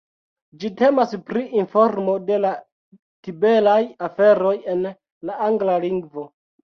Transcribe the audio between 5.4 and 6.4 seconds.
angla lingvo.